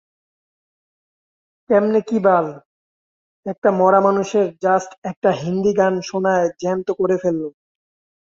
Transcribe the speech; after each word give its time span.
কেমনে 1.69 1.99
কি 2.07 2.17
বাল? 2.25 2.47
একটা 3.45 3.69
মরা 3.79 3.99
মানুষরে 4.01 4.43
জাস্ট 4.61 4.91
একটা 5.03 5.29
হিন্দী 5.41 5.71
গান 5.77 5.93
শোনায় 6.01 6.47
জ্যান্ত 6.61 6.87
করে 6.99 7.15
ফেলল? 7.17 7.43